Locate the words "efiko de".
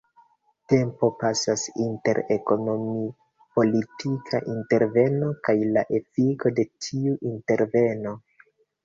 6.01-6.67